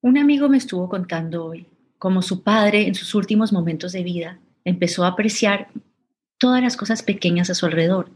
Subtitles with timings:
[0.00, 1.66] Un amigo me estuvo contando hoy
[1.98, 5.68] cómo su padre en sus últimos momentos de vida empezó a apreciar
[6.38, 8.08] todas las cosas pequeñas a su alrededor.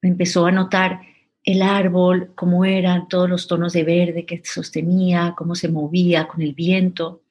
[0.00, 1.02] Empezó a notar
[1.44, 6.40] el árbol, cómo eran todos los tonos de verde que sostenía, cómo se movía con
[6.40, 7.22] el viento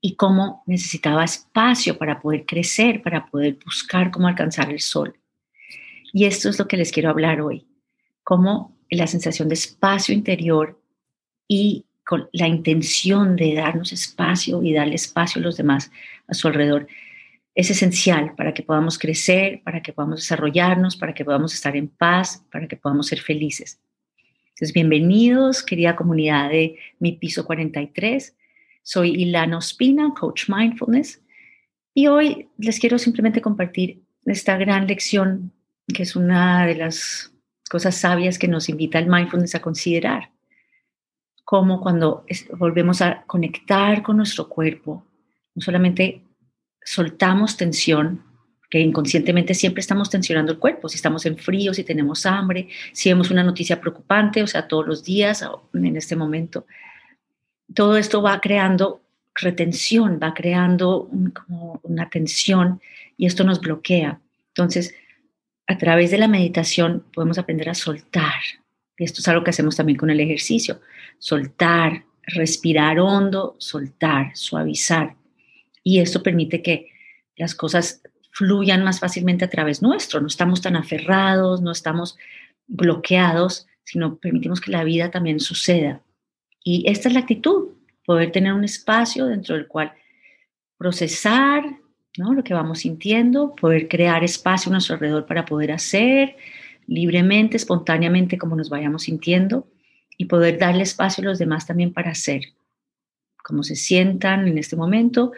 [0.00, 5.18] y cómo necesitaba espacio para poder crecer, para poder buscar cómo alcanzar el sol.
[6.12, 7.66] Y esto es lo que les quiero hablar hoy,
[8.22, 10.80] cómo la sensación de espacio interior
[11.48, 15.90] y con la intención de darnos espacio y darle espacio a los demás
[16.26, 16.86] a su alrededor,
[17.54, 21.88] es esencial para que podamos crecer, para que podamos desarrollarnos, para que podamos estar en
[21.88, 23.78] paz, para que podamos ser felices.
[24.48, 28.34] Entonces, bienvenidos, querida comunidad de Mi Piso 43.
[28.82, 31.22] Soy Ilana Ospina, Coach Mindfulness,
[31.92, 35.52] y hoy les quiero simplemente compartir esta gran lección
[35.92, 37.34] que es una de las
[37.68, 40.30] cosas sabias que nos invita el mindfulness a considerar
[41.50, 42.26] como cuando
[42.58, 45.06] volvemos a conectar con nuestro cuerpo,
[45.54, 46.22] no solamente
[46.84, 48.22] soltamos tensión,
[48.68, 53.08] que inconscientemente siempre estamos tensionando el cuerpo, si estamos en frío, si tenemos hambre, si
[53.08, 56.66] vemos una noticia preocupante, o sea, todos los días, en este momento,
[57.74, 59.00] todo esto va creando
[59.34, 62.78] retención, va creando como una tensión
[63.16, 64.20] y esto nos bloquea.
[64.48, 64.94] Entonces,
[65.66, 68.34] a través de la meditación podemos aprender a soltar,
[69.04, 70.80] esto es algo que hacemos también con el ejercicio.
[71.18, 75.14] Soltar, respirar hondo, soltar, suavizar.
[75.82, 76.90] Y esto permite que
[77.36, 80.20] las cosas fluyan más fácilmente a través nuestro.
[80.20, 82.16] No estamos tan aferrados, no estamos
[82.66, 86.02] bloqueados, sino permitimos que la vida también suceda.
[86.62, 87.68] Y esta es la actitud,
[88.04, 89.92] poder tener un espacio dentro del cual
[90.76, 91.64] procesar
[92.16, 92.34] ¿no?
[92.34, 96.36] lo que vamos sintiendo, poder crear espacio a nuestro alrededor para poder hacer,
[96.88, 99.68] libremente, espontáneamente, como nos vayamos sintiendo
[100.16, 102.54] y poder darle espacio a los demás también para hacer,
[103.44, 105.32] como se sientan en este momento,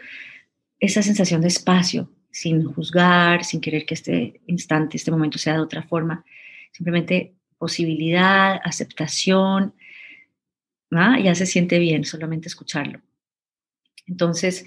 [0.79, 5.59] esa sensación de espacio, sin juzgar, sin querer que este instante, este momento sea de
[5.59, 6.25] otra forma,
[6.71, 9.75] simplemente posibilidad, aceptación,
[10.89, 13.01] ya se siente bien solamente escucharlo.
[14.07, 14.65] Entonces,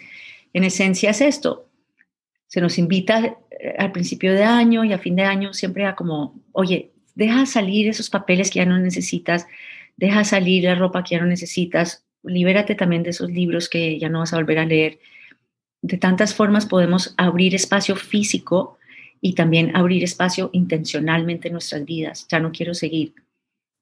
[0.53, 1.71] en esencia es esto,
[2.47, 3.39] se nos invita
[3.79, 7.89] al principio de año y a fin de año siempre a como, oye, deja salir
[7.89, 9.47] esos papeles que ya no necesitas,
[9.97, 14.09] deja salir la ropa que ya no necesitas, libérate también de esos libros que ya
[14.09, 14.99] no vas a volver a leer.
[15.83, 18.79] De tantas formas podemos abrir espacio físico
[19.21, 22.27] y también abrir espacio intencionalmente en nuestras vidas.
[22.29, 23.15] Ya no quiero seguir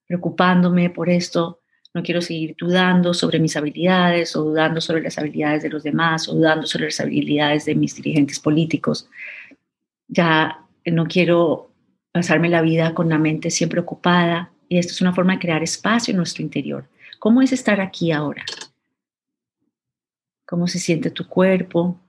[0.07, 1.61] preocupándome por esto,
[1.93, 6.27] no quiero seguir dudando sobre mis habilidades o dudando sobre las habilidades de los demás
[6.27, 9.07] o dudando sobre las habilidades de mis dirigentes políticos.
[10.13, 11.71] Ya no quiero
[12.11, 15.63] pasarme la vida con la mente siempre ocupada y esto es una forma de crear
[15.63, 16.87] espacio en nuestro interior.
[17.17, 18.45] ¿Cómo es estar aquí ahora?
[20.45, 21.99] ¿Cómo se siente tu cuerpo?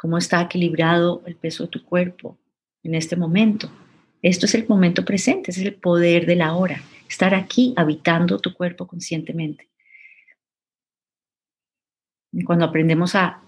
[0.00, 2.38] ¿Cómo está equilibrado el peso de tu cuerpo
[2.84, 3.68] en este momento?
[4.22, 8.54] Esto es el momento presente, es el poder de la hora estar aquí habitando tu
[8.54, 9.68] cuerpo conscientemente.
[12.46, 13.42] cuando aprendemos a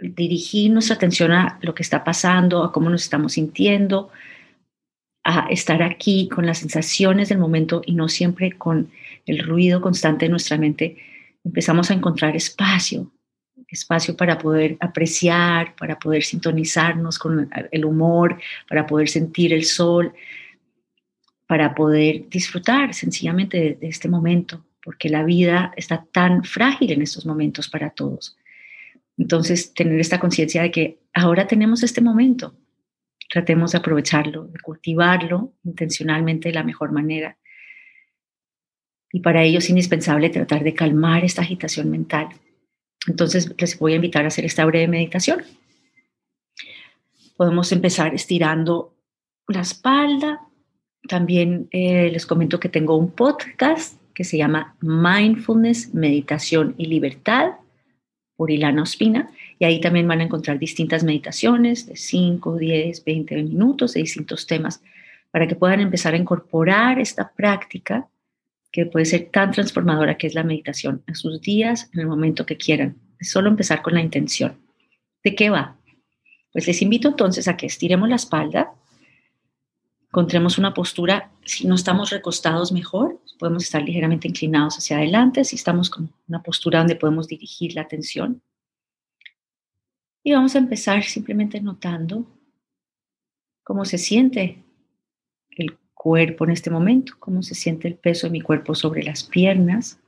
[0.00, 4.10] dirigir nuestra atención a lo que está pasando, a cómo nos estamos sintiendo,
[5.24, 8.90] a estar aquí con las sensaciones del momento y no siempre con
[9.26, 10.96] el ruido constante de nuestra mente,
[11.44, 13.10] empezamos a encontrar espacio,
[13.68, 18.38] espacio para poder apreciar, para poder sintonizarnos con el humor,
[18.68, 20.12] para poder sentir el sol,
[21.46, 27.26] para poder disfrutar sencillamente de, este momento, porque la vida está tan frágil en estos
[27.26, 28.36] momentos para todos.
[29.20, 32.56] Entonces, tener esta conciencia de que ahora tenemos este momento,
[33.28, 37.36] tratemos de aprovecharlo, de cultivarlo intencionalmente de la mejor manera.
[39.12, 42.28] Y para ello es indispensable tratar de calmar esta agitación mental.
[43.06, 45.42] Entonces, les voy a invitar a hacer esta breve meditación.
[47.36, 48.96] Podemos empezar estirando
[49.48, 50.40] la espalda,
[51.06, 57.59] también eh, les comento que tengo un podcast que se llama Mindfulness, Meditación y Libertad
[58.40, 58.84] por Ilana.
[59.58, 64.46] Y ahí también van a encontrar distintas meditaciones de 5, 10, 20 minutos de distintos
[64.46, 64.82] temas
[65.30, 68.08] para que puedan empezar a incorporar esta práctica
[68.72, 72.46] que puede ser tan transformadora que es la meditación en sus días, en el momento
[72.46, 72.96] que quieran.
[73.18, 74.56] Es solo empezar con la intención.
[75.22, 75.76] ¿De qué va?
[76.50, 78.72] Pues les invito entonces a que estiremos la espalda,
[80.06, 85.56] encontremos una postura, si no estamos recostados mejor, podemos estar ligeramente inclinados hacia adelante, si
[85.56, 88.40] estamos con una postura donde podemos dirigir la atención.
[90.22, 92.24] Y vamos a empezar simplemente notando
[93.64, 94.62] cómo se siente
[95.50, 99.24] el cuerpo en este momento, cómo se siente el peso de mi cuerpo sobre las
[99.24, 99.98] piernas.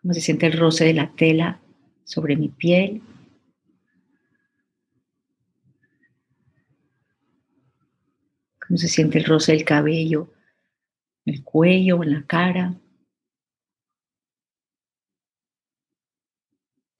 [0.00, 1.60] cómo se siente el roce de la tela
[2.04, 3.02] sobre mi piel,
[8.70, 10.30] Cómo se siente el roce del cabello
[11.26, 12.74] el cuello, en la cara.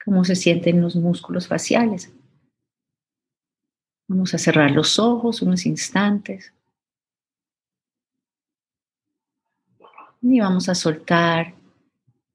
[0.04, 2.12] Cómo se sienten los músculos faciales.
[4.08, 6.52] Vamos a cerrar los ojos unos instantes.
[10.22, 11.54] Y vamos a soltar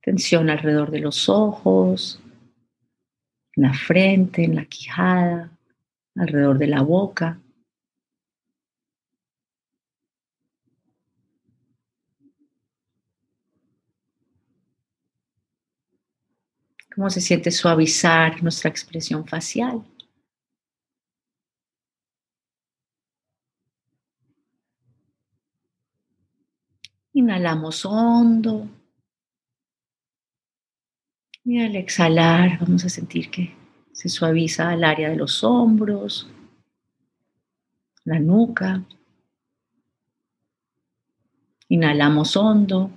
[0.02, 2.22] tensión alrededor de los ojos,
[3.54, 5.52] en la frente, en la quijada,
[6.16, 7.42] alrededor de la boca.
[16.96, 19.84] ¿Cómo se siente suavizar nuestra expresión facial?
[27.12, 28.70] Inhalamos hondo.
[31.44, 33.54] Y al exhalar vamos a sentir que
[33.92, 36.30] se suaviza el área de los hombros,
[38.06, 38.86] la nuca.
[41.68, 42.90] Inhalamos hondo.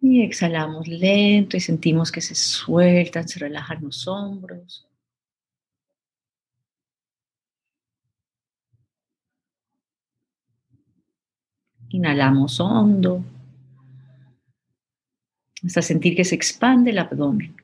[0.00, 4.86] Y exhalamos lento y sentimos que se sueltan, se relajan los hombros.
[11.90, 13.24] Inhalamos hondo
[15.64, 17.56] hasta sentir que se expande el abdomen.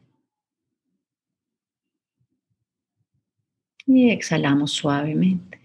[3.86, 5.63] Y exhalamos suavemente.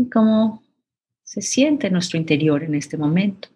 [0.00, 0.62] Y cómo
[1.22, 3.48] se siente nuestro interior en este momento.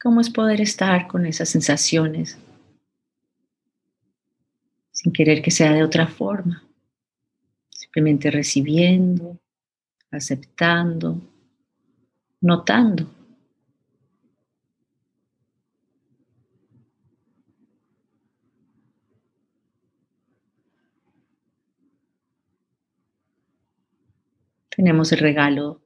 [0.00, 2.38] cómo es poder estar con esas sensaciones
[4.92, 6.62] sin querer que sea de otra forma,
[7.68, 9.38] simplemente recibiendo,
[10.10, 11.20] aceptando,
[12.40, 13.17] notando.
[24.78, 25.82] Tenemos el regalo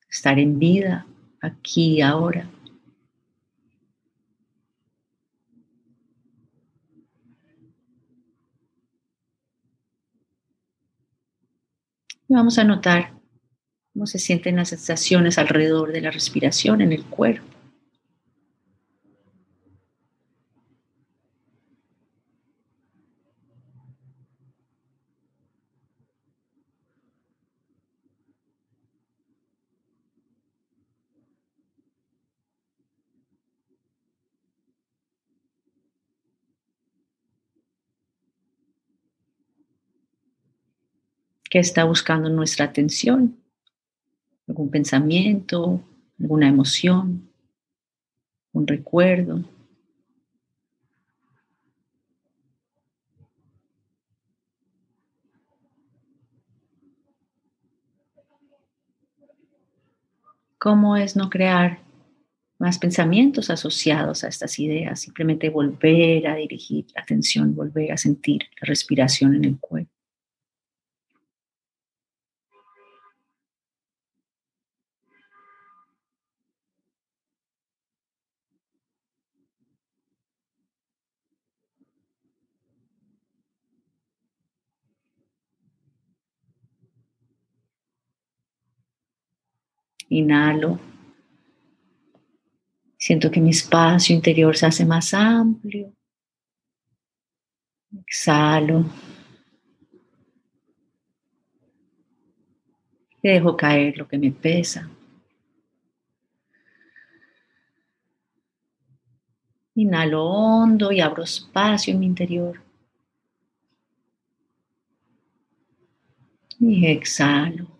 [0.00, 1.06] de estar en vida,
[1.40, 2.50] aquí ahora.
[12.26, 13.12] Y vamos a notar
[13.92, 17.57] cómo se sienten las sensaciones alrededor de la respiración en el cuerpo.
[41.50, 43.38] ¿Qué está buscando nuestra atención?
[44.46, 45.82] ¿Algún pensamiento?
[46.20, 47.30] ¿Alguna emoción?
[48.52, 49.44] ¿Un recuerdo?
[60.58, 61.78] ¿Cómo es no crear
[62.58, 65.00] más pensamientos asociados a estas ideas?
[65.00, 69.97] Simplemente volver a dirigir la atención, volver a sentir la respiración en el cuerpo.
[90.18, 90.80] Inhalo.
[92.98, 95.92] Siento que mi espacio interior se hace más amplio.
[98.00, 98.84] Exhalo.
[103.22, 104.90] Dejo caer lo que me pesa.
[109.76, 112.60] Inhalo hondo y abro espacio en mi interior.
[116.58, 117.77] Y exhalo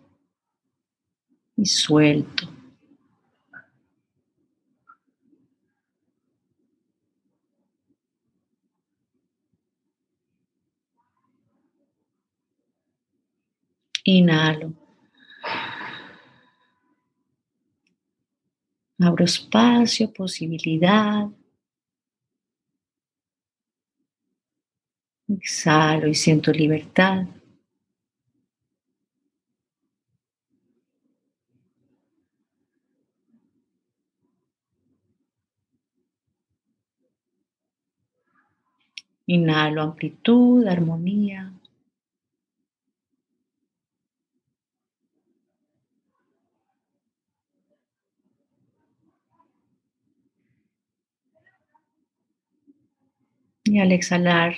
[1.61, 2.47] y suelto.
[14.05, 14.73] Inhalo.
[18.97, 21.27] Abro espacio, posibilidad.
[25.27, 27.27] Exhalo y siento libertad.
[39.35, 41.53] Inhalo amplitud, armonía.
[53.65, 54.55] Y al exhalar,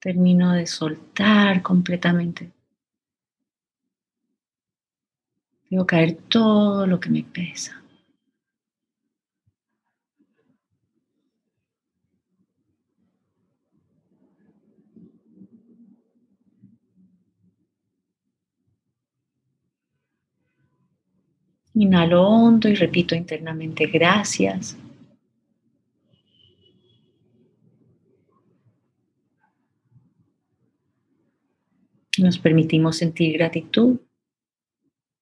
[0.00, 2.52] termino de soltar completamente.
[5.70, 7.79] Debo caer todo lo que me pesa.
[21.74, 24.76] Inhalo hondo y repito internamente gracias.
[32.18, 33.98] Nos permitimos sentir gratitud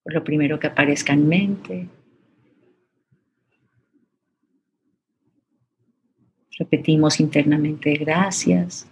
[0.03, 1.89] por lo primero que aparezca en mente.
[6.59, 8.89] Repetimos internamente gracias.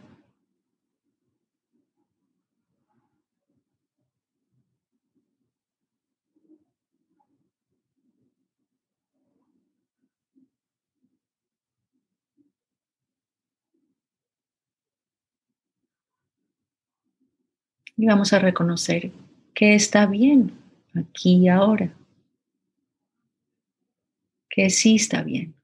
[17.96, 19.10] Y vamos a reconocer
[19.54, 20.52] que está bien
[20.94, 21.92] aquí y ahora.
[24.48, 25.55] Que sí está bien.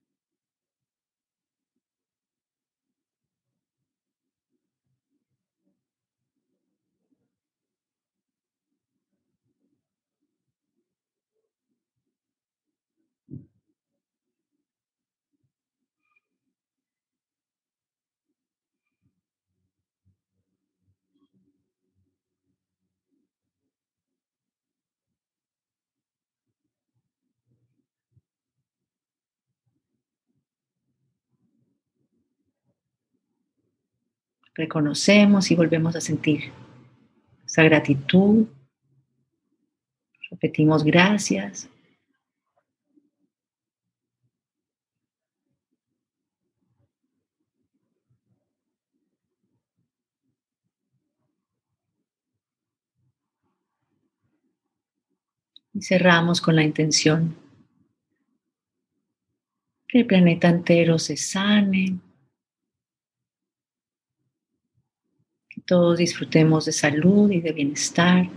[34.54, 36.52] Reconocemos y volvemos a sentir
[37.44, 38.46] esa gratitud.
[40.30, 41.68] Repetimos gracias.
[55.74, 57.34] Y cerramos con la intención
[59.88, 61.98] que el planeta entero se sane,
[65.66, 68.28] todos disfrutemos de salud y de bienestar.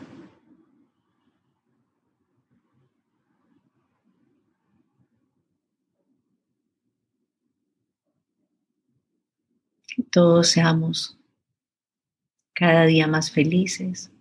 [9.87, 11.17] Que todos seamos
[12.53, 14.11] cada día más felices.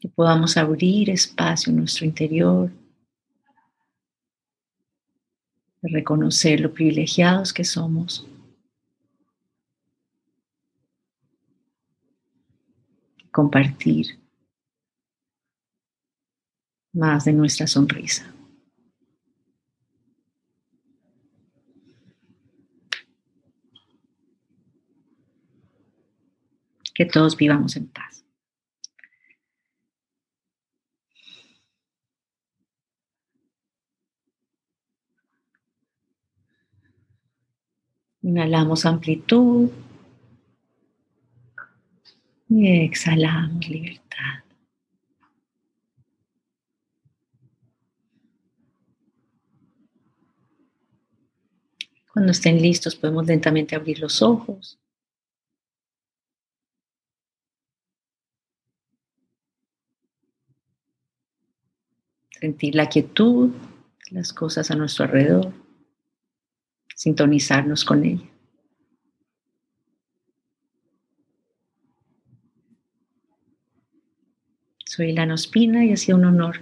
[0.00, 2.81] Que podamos abrir espacio en nuestro interior
[5.82, 8.26] reconocer lo privilegiados que somos.
[13.30, 14.18] Compartir
[16.92, 18.32] más de nuestra sonrisa.
[26.94, 28.21] Que todos vivamos en paz.
[38.22, 39.68] Inhalamos amplitud
[42.48, 44.44] y exhalamos libertad.
[52.12, 54.78] Cuando estén listos podemos lentamente abrir los ojos.
[62.38, 63.50] Sentir la quietud,
[64.10, 65.61] las cosas a nuestro alrededor
[67.02, 68.22] sintonizarnos con ella.
[74.86, 76.60] Soy Lana Ospina y ha sido un honor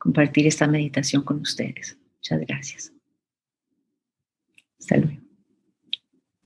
[0.00, 1.96] compartir esta meditación con ustedes.
[2.16, 2.92] Muchas gracias.
[4.80, 5.21] Hasta luego.